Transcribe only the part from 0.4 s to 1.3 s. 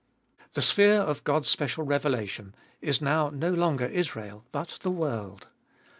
The sphere of